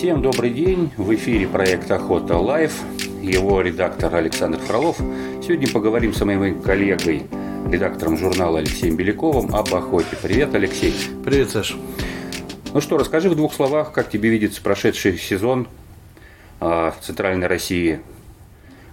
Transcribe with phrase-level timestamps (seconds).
[0.00, 0.90] Всем добрый день.
[0.96, 2.72] В эфире проект «Охота Life».
[3.20, 4.96] Его редактор Александр Фролов.
[5.42, 7.24] Сегодня поговорим с моим коллегой,
[7.70, 10.16] редактором журнала Алексеем Беляковым об охоте.
[10.22, 10.94] Привет, Алексей.
[11.22, 11.76] Привет, Саш.
[12.72, 15.68] Ну что, расскажи в двух словах, как тебе видится прошедший сезон
[16.60, 18.00] а, в Центральной России.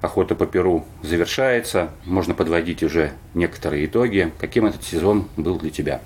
[0.02, 1.90] Охота по перу завершается.
[2.04, 4.34] Можно подводить уже некоторые итоги.
[4.40, 6.02] Каким этот сезон был для тебя?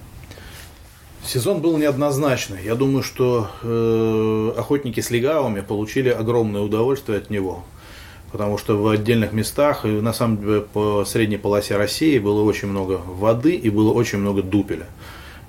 [1.26, 2.64] Сезон был неоднозначный.
[2.64, 7.64] Я думаю, что э, охотники с легавыми получили огромное удовольствие от него.
[8.32, 13.02] Потому что в отдельных местах, на самом деле по средней полосе России было очень много
[13.06, 14.88] воды и было очень много дупеля.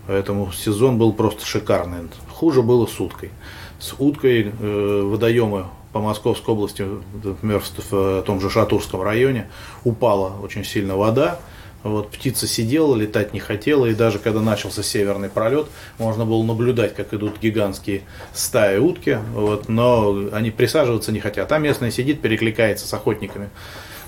[0.06, 2.08] Поэтому сезон был просто шикарный.
[2.28, 3.30] Хуже было с уткой.
[3.78, 6.84] С уткой э, водоемы по Московской области,
[7.22, 9.48] например, в том же Шатурском районе,
[9.84, 11.38] упала очень сильно вода.
[11.82, 15.66] Вот, птица сидела, летать не хотела, и даже когда начался северный пролет,
[15.98, 18.02] можно было наблюдать, как идут гигантские
[18.32, 21.50] стаи утки, вот, но они присаживаться не хотят.
[21.50, 23.50] А местная сидит, перекликается с охотниками,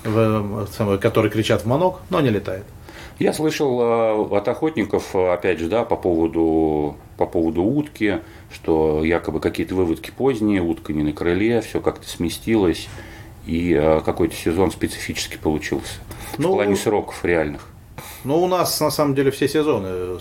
[0.03, 2.63] которые кричат в манок, но не летает.
[3.17, 8.19] Я слышал э, от охотников, опять же, да, по поводу, по поводу утки,
[8.51, 12.89] что якобы какие-то выводки поздние, утка не на крыле, все как-то сместилось,
[13.45, 15.93] и э, какой-то сезон специфически получился
[16.37, 17.67] ну, в плане сроков реальных.
[18.23, 20.19] Ну, у нас на самом деле все сезоны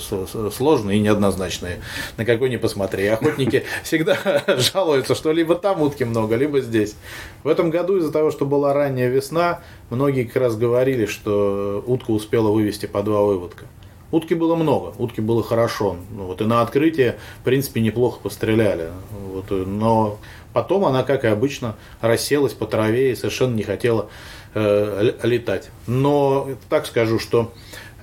[0.51, 1.81] сложные и неоднозначные.
[2.19, 3.07] На какой не посмотри.
[3.07, 6.97] Охотники всегда жалуются, что либо там утки много, либо здесь.
[7.43, 12.11] В этом году из-за того, что была ранняя весна, многие как раз говорили, что утка
[12.11, 13.65] успела вывести по два выводка.
[14.11, 15.97] Утки было много, утки было хорошо.
[16.11, 18.91] Ну, вот и на открытие, в принципе, неплохо постреляли.
[19.11, 20.19] Вот, но
[20.55, 24.09] потом она, как и обычно, расселась по траве и совершенно не хотела
[24.55, 25.69] э, летать.
[25.87, 27.53] Но так скажу, что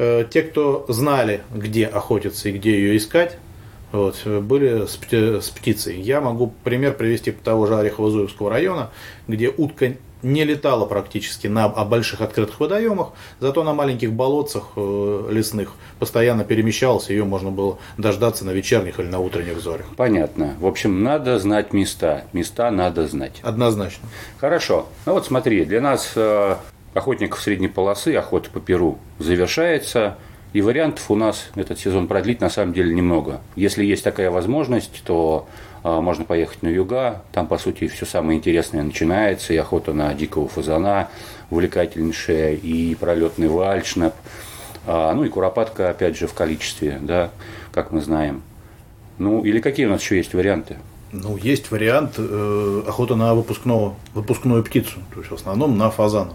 [0.04, 3.38] Э, те, кто знали, где охотиться и где ее искать,
[3.92, 4.98] вот, были с,
[5.46, 6.02] с птицей.
[6.02, 8.90] Я могу пример привести того же Орехово-Зуевского района,
[9.28, 9.94] где утка
[10.24, 17.10] не летала практически на больших открытых водоемах, зато на маленьких болотцах э, лесных постоянно перемещалась,
[17.10, 19.86] ее можно было дождаться на вечерних или на утренних зорях.
[19.96, 20.56] Понятно.
[20.60, 22.24] В общем, надо знать места.
[22.34, 23.40] Места надо знать.
[23.44, 24.08] Однозначно.
[24.40, 24.88] Хорошо.
[25.06, 26.56] Ну вот смотри, для нас э,
[26.94, 30.18] охотников средней полосы, охота по Перу завершается,
[30.54, 33.42] и вариантов у нас этот сезон продлить на самом деле немного.
[33.56, 35.48] Если есть такая возможность, то
[35.84, 40.48] можно поехать на юга, там, по сути, все самое интересное начинается, и охота на дикого
[40.48, 41.10] фазана,
[41.50, 44.14] увлекательнейшая, и пролетный вальшнап,
[44.86, 47.32] а, ну и куропатка, опять же, в количестве, да,
[47.72, 48.42] как мы знаем.
[49.18, 50.78] Ну, или какие у нас еще есть варианты?
[51.12, 56.34] Ну, есть вариант э, охота на выпускного, выпускную птицу, то есть в основном на фазана.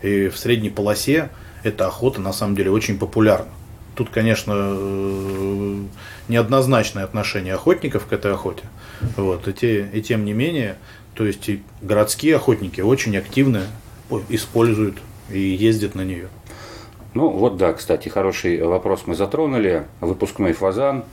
[0.00, 1.30] И в средней полосе
[1.64, 3.50] эта охота на самом деле очень популярна.
[3.96, 5.82] Тут, конечно, э,
[6.28, 8.64] неоднозначное отношение охотников к этой охоте.
[9.16, 9.48] Вот.
[9.48, 10.76] И, те, и тем не менее,
[11.14, 13.62] то есть и городские охотники очень активно
[14.28, 14.98] используют
[15.30, 16.28] и ездят на нее.
[17.14, 19.86] Ну вот да, кстати, хороший вопрос мы затронули.
[20.00, 21.04] Выпускной фазан.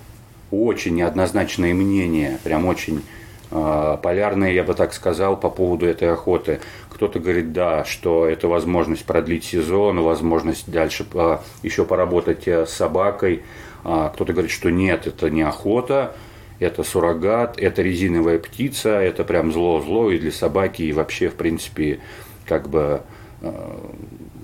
[0.52, 3.02] Очень неоднозначное мнение, прям очень
[3.50, 6.60] э, полярные, я бы так сказал, по поводу этой охоты.
[7.04, 12.70] Кто-то говорит, да, что это возможность продлить сезон, возможность дальше а, еще поработать э, с
[12.70, 13.44] собакой.
[13.84, 16.16] А, кто-то говорит, что нет, это не охота,
[16.60, 22.00] это суррогат, это резиновая птица, это прям зло-зло и для собаки, и вообще, в принципе,
[22.46, 23.02] как бы
[23.42, 23.52] э,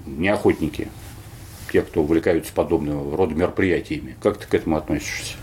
[0.05, 0.89] не охотники,
[1.71, 4.17] те, кто увлекаются подобного рода мероприятиями.
[4.21, 5.37] Как ты к этому относишься?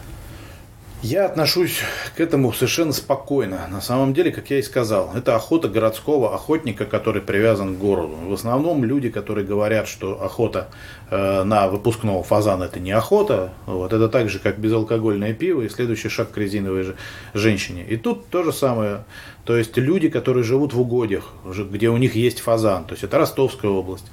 [1.03, 1.81] Я отношусь
[2.17, 3.69] к этому совершенно спокойно.
[3.71, 8.17] На самом деле, как я и сказал, это охота городского охотника, который привязан к городу.
[8.25, 10.69] В основном люди, которые говорят, что охота
[11.11, 15.69] э, на выпускного фазана это не охота, вот, это так же, как безалкогольное пиво и
[15.69, 16.97] следующий шаг к резиновой же
[17.35, 17.85] женщине.
[17.87, 19.05] И тут то же самое.
[19.45, 23.19] То есть люди, которые живут в угодьях, где у них есть фазан, то есть это
[23.19, 24.07] Ростовская область,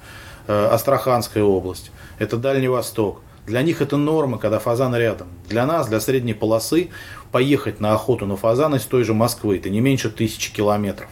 [0.48, 5.28] э, Астраханская область, это Дальний Восток– для них это норма, когда фазан рядом.
[5.48, 6.88] Для нас, для средней полосы,
[7.30, 11.08] поехать на охоту на фазана из той же Москвы, это не меньше тысячи километров.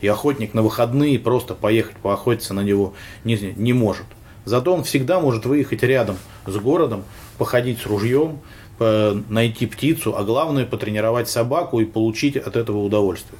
[0.00, 2.94] И охотник на выходные просто поехать поохотиться на него
[3.24, 4.06] не, не может.
[4.44, 7.04] Зато он всегда может выехать рядом с городом,
[7.38, 8.40] походить с ружьем,
[8.78, 13.38] найти птицу, а главное потренировать собаку и получить от этого удовольствие.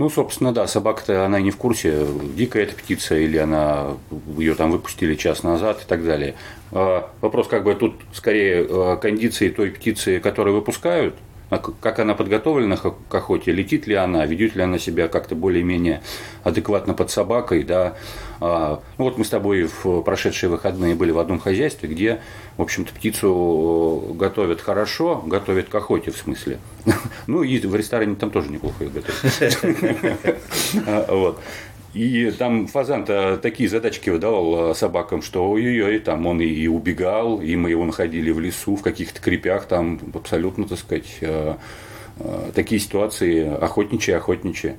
[0.00, 3.98] Ну, собственно, да, собака-то она не в курсе, дикая эта птица или она
[4.38, 6.36] ее там выпустили час назад и так далее.
[6.72, 11.16] А вопрос как бы тут скорее а, кондиции той птицы, которую выпускают,
[11.58, 16.00] как она подготовлена к охоте, летит ли она, ведет ли она себя как-то более-менее
[16.44, 17.96] адекватно под собакой, да.
[18.40, 22.20] А, ну вот мы с тобой в прошедшие выходные были в одном хозяйстве, где,
[22.56, 26.58] в общем-то, птицу готовят хорошо, готовят к охоте в смысле.
[27.26, 29.58] Ну и в ресторане там тоже неплохо ее готовят.
[31.92, 37.56] И там фазан-то такие задачки выдавал э, собакам, что ой-ой-ой, там он и убегал, и
[37.56, 41.56] мы его находили в лесу, в каких-то крепях, там абсолютно, так сказать, э,
[42.20, 44.74] э, такие ситуации охотничьи, охотничьи.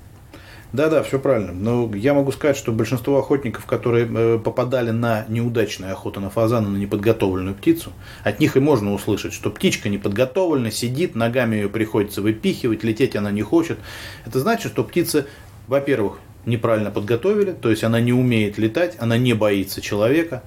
[0.71, 1.51] Да, да, все правильно.
[1.51, 6.77] Но я могу сказать, что большинство охотников, которые попадали на неудачную охоту на фазана, на
[6.77, 7.91] неподготовленную птицу,
[8.23, 13.31] от них и можно услышать, что птичка неподготовлена, сидит, ногами ее приходится выпихивать, лететь она
[13.31, 13.79] не хочет.
[14.25, 15.27] Это значит, что птица,
[15.67, 20.43] во-первых, неправильно подготовили, то есть она не умеет летать, она не боится человека,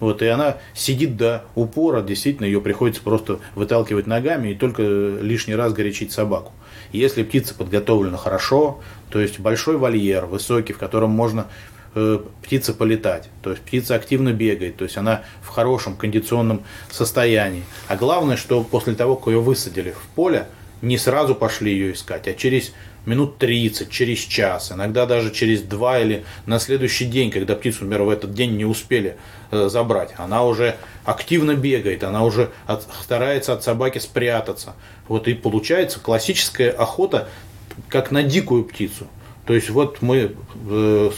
[0.00, 5.54] вот, и она сидит до упора, действительно, ее приходится просто выталкивать ногами и только лишний
[5.54, 6.52] раз горячить собаку.
[6.92, 11.46] Если птица подготовлена хорошо, то есть большой вольер, высокий, в котором можно
[11.94, 17.64] э, птица полетать, то есть птица активно бегает, то есть она в хорошем кондиционном состоянии.
[17.88, 20.46] А главное, что после того, как ее высадили в поле,
[20.82, 22.72] не сразу пошли ее искать, а через
[23.06, 28.02] минут 30, через час, иногда даже через два или на следующий день, когда птицу, например,
[28.02, 29.16] в этот день не успели
[29.50, 30.14] э, забрать.
[30.16, 34.74] Она уже активно бегает, она уже от, старается от собаки спрятаться.
[35.08, 37.28] Вот и получается классическая охота,
[37.88, 39.06] как на дикую птицу.
[39.46, 40.34] То есть вот мы
[40.68, 41.10] э,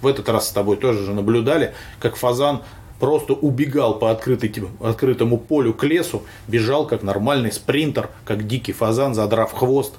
[0.00, 2.62] в этот раз с тобой тоже же наблюдали, как фазан
[2.98, 9.14] просто убегал по открытой, открытому полю к лесу, бежал как нормальный спринтер, как дикий фазан,
[9.14, 9.92] задрав хвост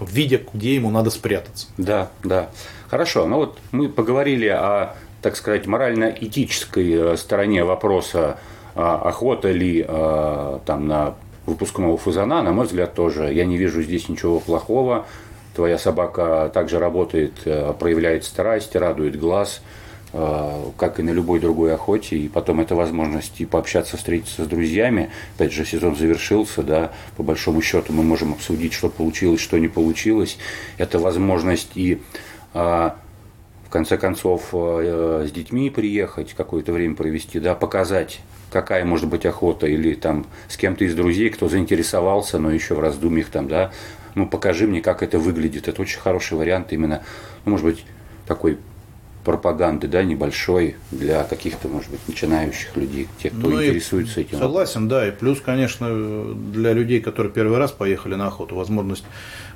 [0.00, 1.66] видя, где ему надо спрятаться.
[1.76, 2.50] Да, да.
[2.88, 8.38] Хорошо, ну вот мы поговорили о, так сказать, морально-этической э, стороне вопроса,
[8.74, 11.14] а, охота ли а, там на
[11.46, 13.32] выпускного фазана, на мой взгляд, тоже.
[13.32, 15.06] Я не вижу здесь ничего плохого.
[15.54, 19.78] Твоя собака также работает, э, проявляет страсть, радует глаз– Э,
[20.12, 25.10] как и на любой другой охоте, и потом это возможность и пообщаться, встретиться с друзьями.
[25.36, 29.68] Опять же, сезон завершился, да, по большому счету мы можем обсудить, что получилось, что не
[29.68, 30.36] получилось.
[30.78, 32.00] Это возможность и
[32.54, 32.96] а,
[33.70, 38.20] в конце концов э, с детьми приехать, какое-то время провести, да, показать,
[38.50, 42.80] какая может быть охота, или там с кем-то из друзей, кто заинтересовался, но еще в
[42.80, 43.70] раздумьях там, да,
[44.16, 45.68] ну покажи мне, как это выглядит.
[45.68, 47.04] Это очень хороший вариант именно,
[47.44, 47.84] ну, может быть,
[48.26, 48.58] такой
[49.24, 54.38] пропаганды, да, небольшой для каких-то, может быть, начинающих людей, тех, кто ну интересуется этим.
[54.38, 59.04] Согласен, да, и плюс, конечно, для людей, которые первый раз поехали на охоту, возможность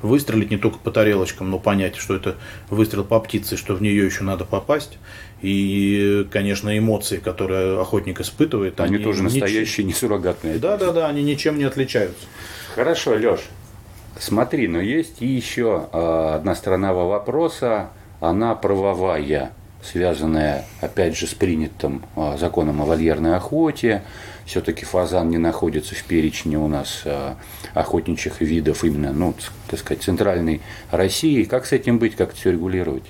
[0.02, 2.36] выстрелить не только по тарелочкам, но понять, что это
[2.68, 4.98] выстрел по птице, что в нее еще надо попасть.
[5.40, 9.86] И, конечно, эмоции, которые охотник испытывает, они, они тоже настоящие, ничем...
[9.86, 10.58] не суррогатные.
[10.58, 12.26] Да, да, да, они ничем не отличаются.
[12.74, 13.40] Хорошо, Леш.
[14.18, 17.90] Смотри, но есть и еще а, одна сторона вопроса
[18.28, 24.02] она правовая, связанная, опять же, с принятым а, законом о вольерной охоте.
[24.46, 27.36] Все-таки фазан не находится в перечне у нас а,
[27.74, 29.34] охотничьих видов именно, ну,
[29.68, 30.60] так сказать, центральной
[30.90, 31.44] России.
[31.44, 33.04] Как с этим быть, как это все регулировать?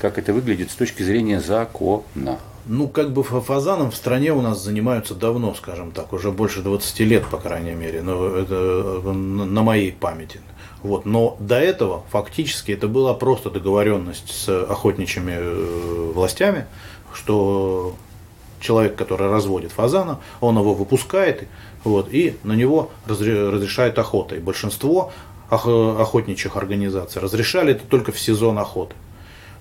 [0.00, 2.38] Как это выглядит с точки зрения закона?
[2.68, 7.00] Ну, как бы фазаном в стране у нас занимаются давно, скажем так, уже больше 20
[7.00, 8.54] лет, по крайней мере, но это
[9.04, 10.40] э, на моей памяти.
[10.86, 11.04] Вот.
[11.04, 16.66] Но до этого фактически это была просто договоренность с охотничьими э, властями,
[17.12, 17.96] что
[18.60, 21.48] человек, который разводит фазана, он его выпускает,
[21.82, 24.36] вот, и на него разрешает охота.
[24.36, 25.12] И большинство
[25.50, 28.94] охотничьих организаций разрешали это только в сезон охоты.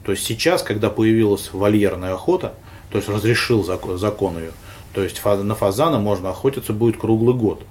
[0.03, 2.53] То есть сейчас, когда появилась вольерная охота,
[2.91, 4.51] то есть разрешил закон ее,
[4.93, 7.63] то есть на фазана можно охотиться будет круглый год.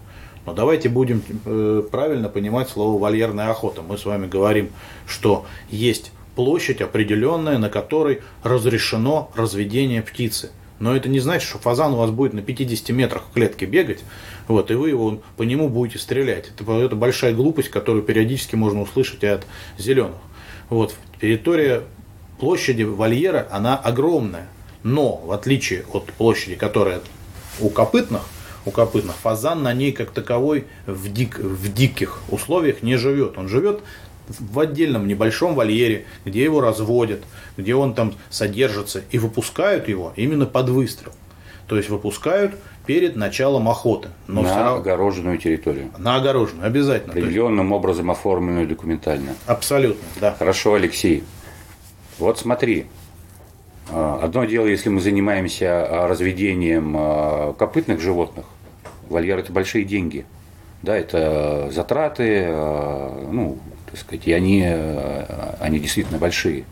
[0.46, 3.82] Но давайте будем э, правильно понимать слово вольерная охота.
[3.82, 4.70] Мы с вами говорим,
[5.06, 10.50] что есть площадь определенная, на которой разрешено разведение птицы.
[10.80, 14.00] Но это не значит, что фазан у вас будет на 50 метрах в клетке бегать,
[14.48, 16.50] вот, и вы его по нему будете стрелять.
[16.50, 19.46] Это, это большая глупость, которую периодически можно услышать от
[19.78, 20.18] зеленых.
[20.68, 21.84] Вот, территория
[22.38, 24.48] площади вольера, она огромная.
[24.82, 27.00] Но, в отличие от площади, которая
[27.60, 28.22] у копытных,
[28.64, 29.14] у копытных.
[29.16, 33.38] Фазан на ней как таковой в, дик, в диких условиях не живет.
[33.38, 33.80] Он живет
[34.28, 37.22] в отдельном небольшом вольере, где его разводят,
[37.56, 41.12] где он там содержится, и выпускают его именно под выстрел.
[41.66, 42.54] То есть выпускают
[42.86, 44.08] перед началом охоты.
[44.26, 44.74] Но на равно...
[44.76, 45.90] огороженную территорию.
[45.98, 47.12] На огороженную, обязательно.
[47.12, 47.76] Определенным есть...
[47.76, 49.34] образом оформленную документально.
[49.46, 50.34] Абсолютно, да.
[50.38, 51.24] Хорошо, Алексей.
[52.18, 52.86] Вот смотри,
[53.90, 58.46] а, одно дело, если мы занимаемся а, разведением а, копытных животных,
[59.08, 60.26] вольер– это большие деньги.
[60.82, 63.58] Да, это затраты, ну,
[63.90, 64.62] так сказать, и они,
[65.60, 66.64] они действительно большие.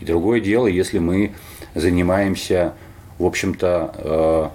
[0.00, 1.32] И другое дело, если мы
[1.74, 2.74] занимаемся,
[3.18, 4.52] в общем-то,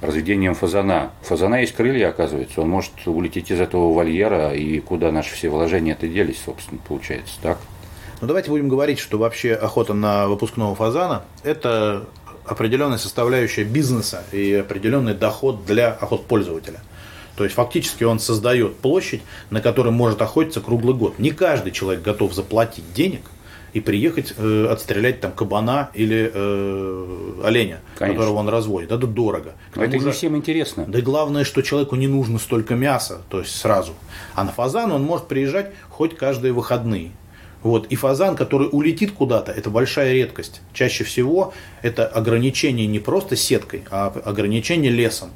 [0.00, 1.10] разведением фазана.
[1.20, 2.62] Фазана есть крылья, оказывается.
[2.62, 7.34] Он может улететь из этого вольера, и куда наши все вложения это делись, собственно, получается,
[7.42, 7.58] так?
[8.22, 12.06] Ну, давайте будем говорить, что вообще охота на выпускного фазана– это
[12.50, 16.80] определенная составляющая бизнеса и определенный доход для охотпользователя.
[17.36, 21.18] То есть фактически он создает площадь, на которой может охотиться круглый год.
[21.18, 23.22] Не каждый человек готов заплатить денег–
[23.72, 28.18] и приехать э, отстрелять там кабана или э, оленя, Конечно.
[28.18, 28.90] которого он разводит.
[28.90, 29.52] Это дорого.
[29.74, 30.84] Но это же, не всем интересно.
[30.86, 33.92] Да и главное, что человеку не нужно столько мяса, то есть сразу.
[34.34, 37.12] А на фазан он может приезжать хоть каждые выходные.
[37.62, 37.86] Вот.
[37.88, 40.62] И фазан, который улетит куда-то, это большая редкость.
[40.72, 41.52] Чаще всего
[41.82, 45.30] это ограничение не просто сеткой, а ограничение лесом.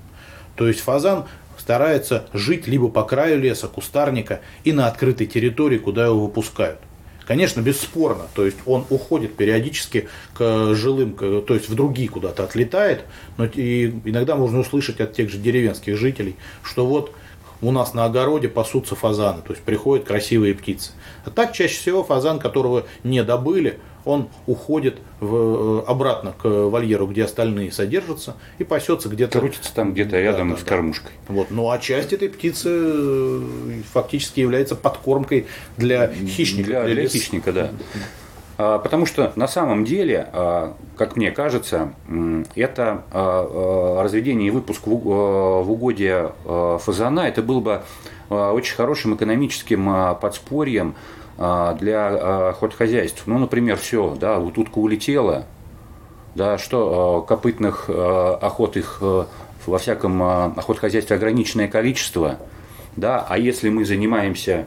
[0.57, 1.25] То есть фазан
[1.59, 6.79] старается жить либо по краю леса, кустарника и на открытой территории, куда его выпускают.
[7.27, 8.27] Конечно, бесспорно.
[8.35, 13.05] То есть он уходит периодически к жилым, то есть в другие куда-то отлетает.
[13.39, 17.15] Но и иногда можно услышать от тех же деревенских жителей, что вот
[17.63, 20.93] у нас на огороде пасутся фазаны, то есть приходят красивые птицы.
[21.25, 27.07] А так чаще всего фазан, которого не добыли, он уходит в, э, обратно к вольеру,
[27.07, 29.39] где остальные содержатся, и пасется где-то.
[29.39, 31.13] Крутится там где-то рядом да, да, с кормушкой.
[31.29, 31.51] Вот.
[31.51, 33.41] Ну а часть этой птицы э,
[33.93, 35.47] фактически является подкормкой
[35.77, 36.67] для хищника.
[36.67, 37.71] Для, для, для хищника, да.
[38.57, 41.93] А, потому что на самом деле, а, как мне кажется,
[42.55, 47.83] это а, разведение и выпуск в угодье фазана, это был бы
[48.31, 50.95] очень хорошим экономическим подспорьем
[51.37, 53.25] для охотхозяйств.
[53.27, 55.45] Ну, например, все, да, вот утка улетела,
[56.35, 62.39] да, что копытных охот их во всяком охотхозяйстве ограниченное количество,
[62.97, 64.67] да, а если мы занимаемся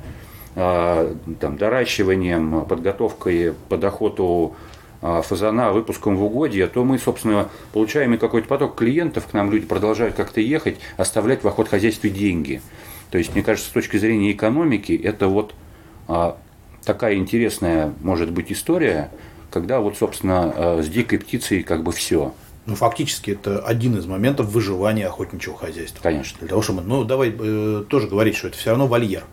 [0.57, 4.55] там, доращиванием, подготовкой под охоту
[5.01, 9.51] а, фазана, выпуском в угодье, то мы, собственно, получаем и какой-то поток клиентов, к нам
[9.51, 12.61] люди продолжают как-то ехать, оставлять в охотхозяйстве деньги.
[13.11, 15.53] То есть, мне кажется, с точки зрения экономики, это вот
[16.07, 16.37] а,
[16.83, 19.11] такая интересная, может быть, история,
[19.51, 22.33] когда вот, собственно, с дикой птицей как бы все.
[22.65, 26.01] Ну, фактически, это один из моментов выживания охотничьего хозяйства.
[26.01, 26.39] Конечно.
[26.39, 29.23] Для того, чтобы, ну, давай э, тоже говорить, что это все равно вольер.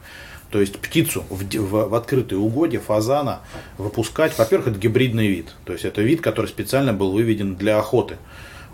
[0.51, 3.41] То есть птицу в, в, в открытые угодья фазана
[3.79, 5.55] выпускать, во-первых, это гибридный вид.
[5.65, 8.19] То есть это вид, который специально был выведен для охоты.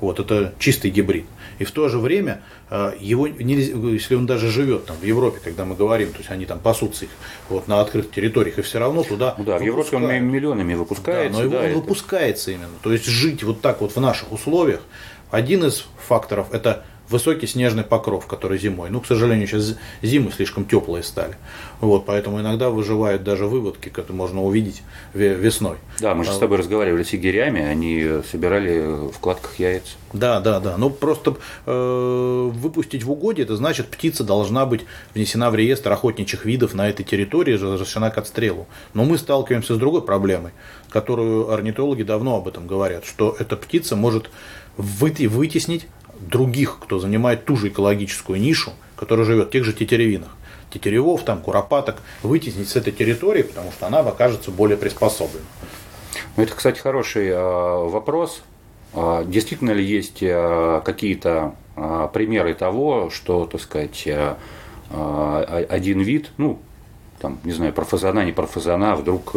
[0.00, 1.26] Вот, это чистый гибрид.
[1.58, 5.40] И в то же время э, его нельзя, если он даже живет там в Европе,
[5.44, 7.10] когда мы говорим, то есть они там пасутся их
[7.50, 9.34] вот на открытых территориях, и все равно туда.
[9.36, 11.38] Ну да, в Европе он миллионами выпускается.
[11.38, 11.76] Да, но да, он это...
[11.76, 12.72] выпускается именно.
[12.82, 14.80] То есть жить вот так вот в наших условиях.
[15.30, 18.90] Один из факторов это высокий снежный покров, который зимой.
[18.90, 21.36] Ну, к сожалению, сейчас зимы слишком теплые стали.
[21.80, 25.76] Вот, поэтому иногда выживают даже выводки, которые можно увидеть весной.
[25.98, 29.96] Да, мы же а, с тобой разговаривали с егерями, они собирали в кладках яиц.
[30.12, 30.76] Да, да, да.
[30.76, 31.36] Ну, просто
[31.66, 34.82] э, выпустить в угодье, это значит, птица должна быть
[35.14, 38.66] внесена в реестр охотничьих видов на этой территории, разрешена к отстрелу.
[38.94, 40.52] Но мы сталкиваемся с другой проблемой,
[40.88, 44.30] которую орнитологи давно об этом говорят, что эта птица может
[44.76, 45.86] вытеснить
[46.20, 50.36] других, кто занимает ту же экологическую нишу, которая живет в тех же тетеревинах.
[50.72, 55.44] Тетеревов, там, куропаток, вытеснить с этой территории, потому что она окажется более приспособлена.
[56.36, 58.42] Ну, это, кстати, хороший э, вопрос.
[58.94, 61.54] Э, действительно ли есть э, какие-то
[62.12, 64.06] примеры того, что, так сказать,
[64.90, 66.58] один вид, ну,
[67.20, 69.34] там, не знаю, профазана, не профазана, вдруг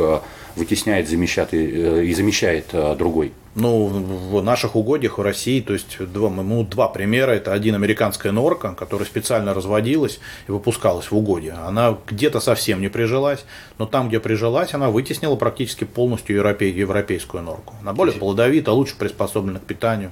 [0.56, 3.34] вытесняет замещает, и замещает другой?
[3.56, 7.32] Ну, в наших угодьях в России, то есть два, ну, два примера.
[7.32, 11.54] Это один американская норка, которая специально разводилась и выпускалась в угодье.
[11.54, 13.46] Она где-то совсем не прижилась,
[13.78, 17.76] но там, где прижилась, она вытеснила практически полностью европей, европейскую норку.
[17.82, 20.12] Она более плодовита, лучше приспособлена к питанию.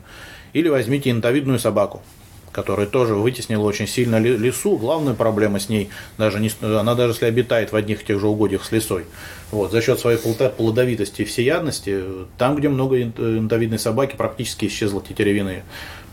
[0.53, 2.03] Или возьмите янтовидную собаку
[2.51, 4.77] которая тоже вытеснила очень сильно лесу.
[4.77, 8.27] Главная проблема с ней, даже не, она даже если обитает в одних и тех же
[8.27, 9.05] угодьях с лесой,
[9.51, 12.03] вот, за счет своей плодовитости и всеядности,
[12.37, 15.63] там, где много янтовидной собаки, практически исчезла тетеревиные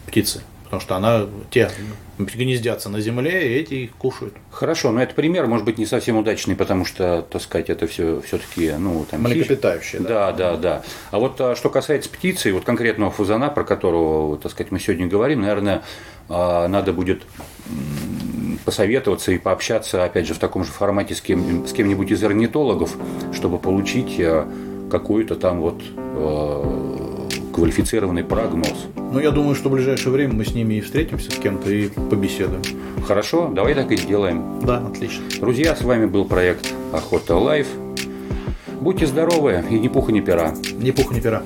[0.07, 0.42] птицы.
[0.68, 1.71] Потому что она, те
[2.18, 4.35] гнездятся на земле, и эти их кушают.
[4.50, 8.21] Хорошо, но это пример, может быть, не совсем удачный, потому что, так сказать, это все
[8.21, 9.23] все-таки, ну, там...
[9.23, 10.30] Млекопитающие, да.
[10.30, 10.83] Да, да, да.
[11.11, 15.07] А вот а, что касается птицы, вот конкретного фузана, про которого, так сказать, мы сегодня
[15.07, 15.85] говорим, наверное,
[16.28, 17.23] надо будет
[18.68, 22.97] посоветоваться и пообщаться, опять же, в таком же формате с, кем, с кем-нибудь из орнитологов,
[23.32, 24.44] чтобы получить э,
[24.90, 28.87] какую-то там вот э, квалифицированный прогноз.
[28.94, 31.88] Ну, я думаю, что в ближайшее время мы с ними и встретимся с кем-то и
[31.88, 32.62] побеседуем.
[33.06, 34.61] Хорошо, давай так и сделаем.
[34.61, 35.25] Да, отлично.
[35.40, 37.69] Друзья, с вами был проект Охота Life.
[38.82, 40.54] Будьте здоровы и ни пуха, ни пера.
[40.75, 41.42] Ни пуха, ни пера.